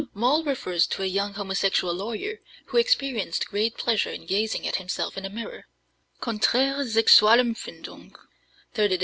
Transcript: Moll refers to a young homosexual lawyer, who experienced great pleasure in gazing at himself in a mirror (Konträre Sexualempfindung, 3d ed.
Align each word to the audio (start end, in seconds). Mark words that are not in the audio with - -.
Moll 0.15 0.43
refers 0.43 0.87
to 0.87 1.03
a 1.03 1.05
young 1.05 1.35
homosexual 1.35 1.93
lawyer, 1.93 2.39
who 2.69 2.77
experienced 2.79 3.45
great 3.47 3.77
pleasure 3.77 4.09
in 4.09 4.25
gazing 4.25 4.67
at 4.67 4.77
himself 4.77 5.15
in 5.15 5.25
a 5.25 5.29
mirror 5.29 5.67
(Konträre 6.19 6.83
Sexualempfindung, 6.89 8.15
3d 8.73 8.93
ed. 8.93 8.99